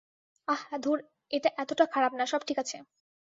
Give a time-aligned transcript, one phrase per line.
[0.47, 0.97] আহ, ধুর
[1.33, 2.77] এটা এতটা খারাপ না সব ঠিক আছে।